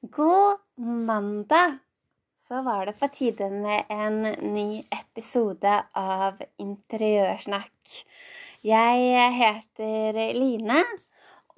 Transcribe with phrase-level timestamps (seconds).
[0.00, 1.78] God mandag!
[2.36, 4.22] Så var det på tide med en
[4.54, 7.96] ny episode av Interiørsnakk.
[8.62, 10.84] Jeg heter Line,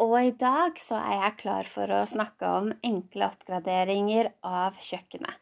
[0.01, 5.37] og i dag så er jeg klar for å snakke om enkle oppgraderinger av kjøkkenet.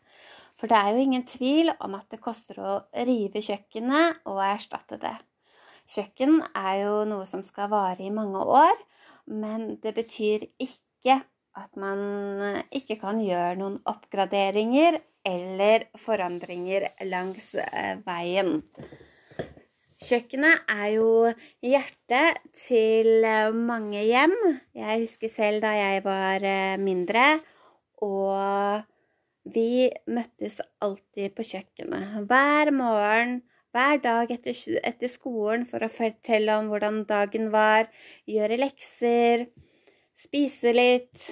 [0.58, 2.76] For det er jo ingen tvil om at det koster å
[3.06, 5.14] rive kjøkkenet og erstatte det.
[5.86, 8.74] Kjøkken er jo noe som skal vare i mange år,
[9.30, 11.22] men det betyr ikke
[11.58, 12.00] at man
[12.44, 18.58] eh, ikke kan gjøre noen oppgraderinger eller forandringer langs eh, veien.
[19.98, 21.08] Kjøkkenet er jo
[21.64, 24.36] hjertet til eh, mange hjem.
[24.78, 26.46] Jeg husker selv da jeg var
[26.82, 27.26] mindre,
[28.04, 28.86] og
[29.48, 32.20] vi møttes alltid på kjøkkenet.
[32.30, 33.40] Hver morgen,
[33.74, 37.88] hver dag etter, skolen for å fortelle om hvordan dagen var,
[38.28, 39.48] gjøre lekser,
[40.18, 41.28] spise litt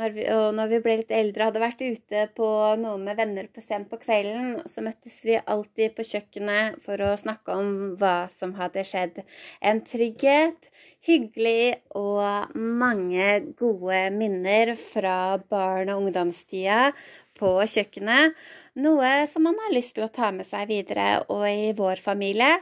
[0.00, 2.46] når vi, og når vi ble litt eldre, hadde vært ute på
[2.80, 7.10] noe med venner på sent på kvelden, så møttes vi alltid på kjøkkenet for å
[7.20, 7.68] snakke om
[8.00, 9.20] hva som hadde skjedd.
[9.60, 10.70] En trygghet,
[11.04, 16.94] hyggelig og mange gode minner fra barn- og ungdomstida
[17.36, 18.38] på kjøkkenet.
[18.80, 21.26] Noe som man har lyst til å ta med seg videre.
[21.28, 22.54] Og i vår familie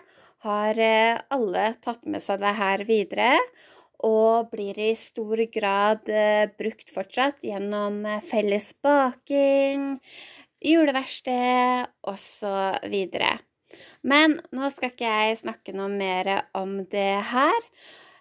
[0.46, 3.36] har eh, alle tatt med seg det her videre
[4.06, 9.98] og blir i stor grad eh, brukt fortsatt gjennom eh, felles baking,
[10.64, 12.96] juleverksted osv.
[14.02, 17.60] Men nå skal ikke jeg snakke noe mer om det her.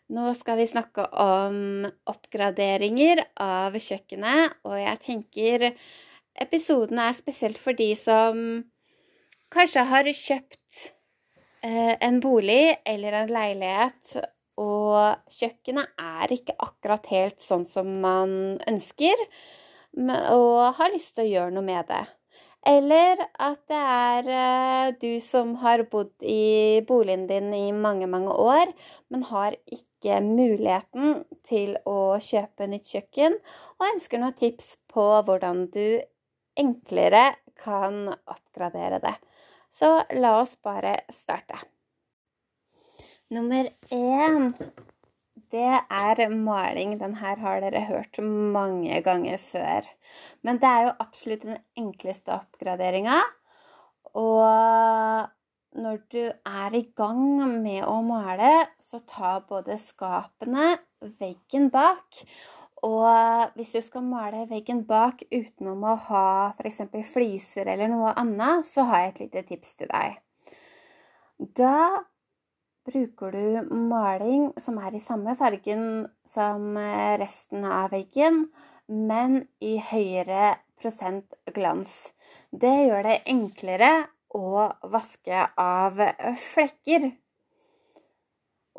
[0.09, 5.67] Nå skal vi snakke om oppgraderinger av kjøkkenet, og jeg tenker
[6.39, 8.63] episoden er spesielt for de som
[9.53, 10.81] kanskje har kjøpt
[11.65, 14.17] eh, en bolig eller en leilighet
[14.59, 18.31] og kjøkkenet er ikke akkurat helt sånn som man
[18.69, 19.25] ønsker,
[19.97, 22.05] og har lyst til å gjøre noe med det.
[22.67, 28.35] Eller at det er eh, du som har bodd i boligen din i mange, mange
[28.35, 28.73] år,
[29.07, 33.39] men har ikke muligheten til å kjøpe nytt kjøkken,
[33.79, 36.01] og ønsker noen tips på hvordan du
[36.59, 37.29] enklere
[37.63, 39.15] kan oppgradere det.
[39.71, 41.61] Så la oss bare starte.
[43.29, 44.53] Nummer én,
[45.53, 46.95] det er maling.
[47.01, 49.89] Den her har dere hørt mange ganger før.
[50.41, 53.19] Men det er jo absolutt den enkleste oppgraderinga.
[54.17, 55.29] Og
[55.79, 57.21] når du er i gang
[57.61, 60.77] med å male, så ta både skapene,
[61.19, 62.23] veggen bak
[62.85, 66.85] og hvis du skal male veggen bak utenom å ha f.eks.
[67.11, 70.19] fliser eller noe annet, så har jeg et lite tips til deg.
[71.59, 72.05] Da
[72.89, 76.73] bruker du maling som er i samme fargen som
[77.21, 78.47] resten av veggen,
[78.89, 82.11] men i høyere prosent glans.
[82.51, 83.91] Det gjør det enklere
[84.35, 86.01] å vaske av
[86.51, 87.09] flekker.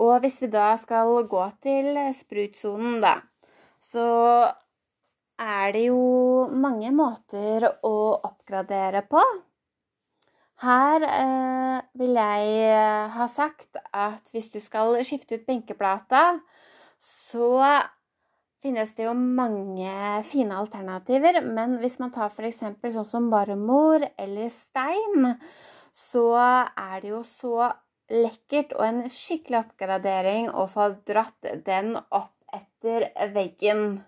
[0.01, 3.19] Og hvis vi da skal gå til sprutsonen, da,
[3.81, 4.07] så
[5.41, 9.23] er det jo mange måter å oppgradere på.
[10.61, 16.41] Her eh, vil jeg eh, ha sagt at hvis du skal skifte ut benkeplata,
[17.01, 17.63] så
[18.61, 19.93] finnes det jo mange
[20.29, 21.41] fine alternativer.
[21.47, 22.61] Men hvis man tar f.eks.
[22.93, 25.33] sånn som marmor eller stein,
[25.97, 27.71] så er det jo så
[28.11, 34.01] lekkert og en skikkelig oppgradering å få dratt den opp etter veggen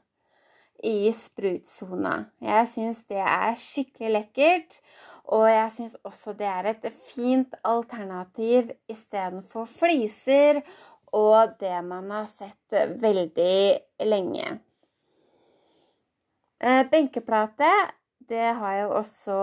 [0.82, 2.14] i sprutsona.
[2.42, 4.78] Jeg syns det er skikkelig lekkert,
[5.32, 10.62] og jeg syns også det er et fint alternativ istedenfor fliser
[11.12, 13.56] og det man har sett veldig
[14.08, 14.46] lenge.
[16.62, 17.68] Eh, benkeplate,
[18.30, 19.36] det har jeg også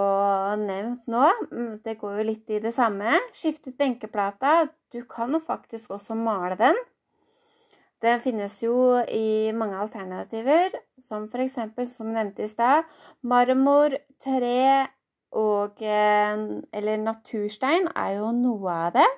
[0.62, 1.26] nevnt nå.
[1.52, 3.18] Mm, det går jo litt i det samme.
[3.36, 4.70] Skift ut benkeplata.
[4.90, 6.80] Du kan faktisk også male den.
[8.00, 8.76] Det finnes jo
[9.12, 11.58] i mange alternativer, som f.eks.
[11.92, 12.88] som nevnte i stad,
[13.22, 14.88] marmor, tre
[15.36, 19.10] og eh, Eller naturstein er jo noe av det.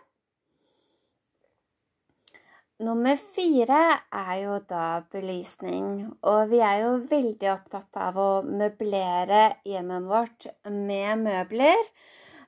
[2.81, 3.79] Nummer fire
[4.09, 6.07] er jo da belysning.
[6.25, 11.83] Og vi er jo veldig opptatt av å møblere hjemmet vårt med møbler.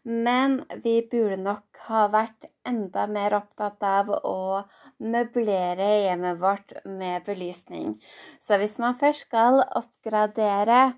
[0.03, 4.63] Men vi burde nok ha vært enda mer opptatt av å
[5.03, 7.95] møblere hjemmet vårt med belysning.
[8.41, 10.93] Så hvis man først skal oppgradere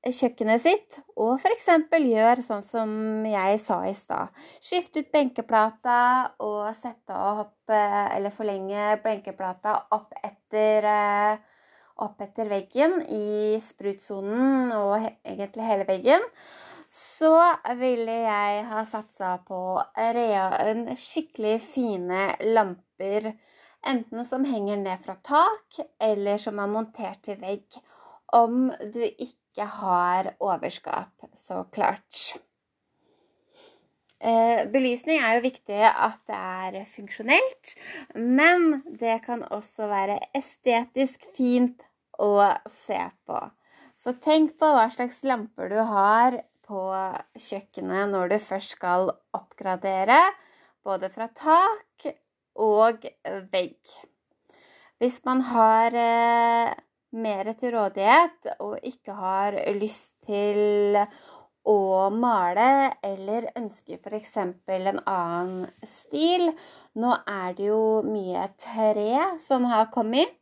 [0.00, 1.66] kjøkkenet sitt, og f.eks.
[1.92, 2.92] gjør sånn som
[3.28, 4.32] jeg sa i stad.
[4.64, 5.98] Skifte ut benkeplata
[6.40, 10.88] og sette opp, eller forlenge benkeplata opp etter,
[12.00, 16.24] opp etter veggen i sprutsonen og egentlig hele veggen,
[16.90, 17.36] så
[17.78, 19.60] ville jeg ha satsa på
[20.00, 22.89] en skikkelig fine lamper.
[23.00, 27.80] Enten som henger ned fra tak, eller som er montert til vegg.
[28.36, 32.36] Om du ikke har overskap, så klart.
[34.20, 37.72] Eh, belysning er jo viktig at det er funksjonelt,
[38.14, 41.80] men det kan også være estetisk fint
[42.20, 42.34] å
[42.68, 43.40] se på.
[43.96, 46.36] Så tenk på hva slags lamper du har
[46.68, 46.84] på
[47.40, 50.20] kjøkkenet når du først skal oppgradere,
[50.84, 52.12] både fra tak
[52.60, 53.08] og
[53.52, 53.96] vegg.
[55.00, 56.72] Hvis man har eh,
[57.16, 60.98] mer til rådighet og ikke har lyst til
[61.70, 64.36] å male, eller ønsker f.eks.
[64.36, 66.50] en annen stil.
[66.96, 70.36] Nå er det jo mye tre som har kommet.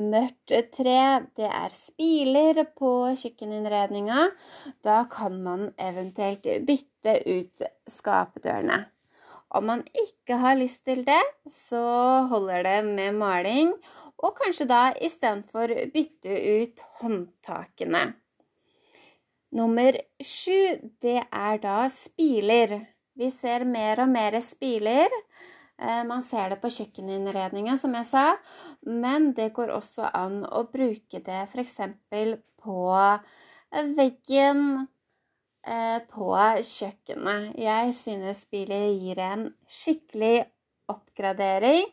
[0.00, 1.00] Mørkt tre,
[1.36, 4.28] det er spiler på kjøkkeninnredninga.
[4.86, 8.84] Da kan man eventuelt bytte ut skapdørene.
[9.50, 11.82] Om man ikke har lyst til det, så
[12.30, 13.72] holder det med maling,
[14.20, 18.04] og kanskje da istedenfor bytte ut håndtakene.
[19.58, 22.76] Nummer sju, det er da spiler.
[23.18, 25.10] Vi ser mer og mer spiler.
[25.80, 28.24] Eh, man ser det på kjøkkeninnredninga, som jeg sa,
[28.86, 31.76] men det går også an å bruke det f.eks.
[32.60, 32.78] på
[33.98, 34.86] veggen
[36.10, 36.30] på
[36.64, 37.52] kjøkkenet.
[37.60, 40.46] Jeg synes bilen gir en skikkelig
[40.88, 41.84] oppgradering,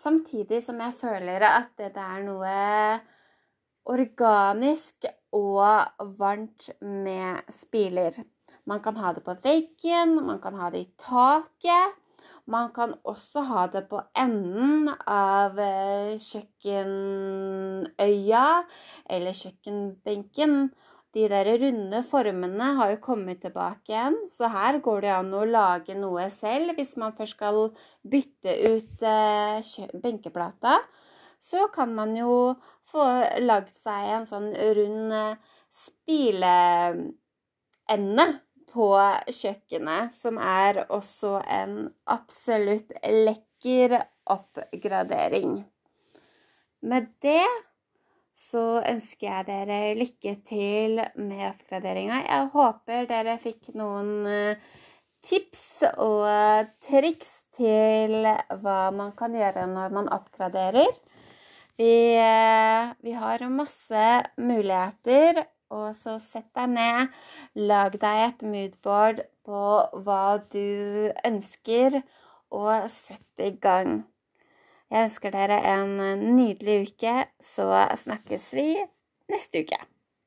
[0.00, 2.54] samtidig som jeg føler at det er noe
[3.90, 5.04] organisk
[5.36, 5.84] og
[6.18, 8.16] varmt med spiler.
[8.66, 11.96] Man kan ha det på veggen, man kan ha det i taket.
[12.50, 18.64] Man kan også ha det på enden av eh, kjøkkenøya
[19.14, 20.70] eller kjøkkenbenken.
[21.14, 25.44] De der runde formene har jo kommet tilbake igjen, så her går det an å
[25.48, 27.64] lage noe selv hvis man først skal
[28.06, 29.72] bytte ut eh,
[30.04, 30.78] benkeplata
[31.40, 32.54] så kan man jo
[32.90, 33.04] få
[33.40, 35.36] lagd seg en sånn rund eh,
[35.72, 37.06] spileende
[38.70, 38.88] på
[39.26, 43.96] kjøkkenet, som er også en absolutt lekker
[44.30, 45.64] oppgradering.
[46.86, 47.48] Med det
[48.40, 52.22] så ønsker jeg dere lykke til med oppgraderinga.
[52.24, 54.70] Jeg håper dere fikk noen eh,
[55.24, 58.24] tips og triks til
[58.62, 60.88] hva man kan gjøre når man oppgraderer.
[61.80, 64.06] Vi, eh, vi har masse
[64.36, 67.12] muligheter, og så sett deg ned.
[67.70, 69.64] Lag deg et moodboard på
[70.04, 72.00] hva du ønsker,
[72.50, 74.00] og sett i gang.
[74.90, 75.92] Jeg ønsker dere en
[76.34, 77.66] nydelig uke, så
[77.96, 78.68] snakkes vi
[79.30, 79.78] neste uke.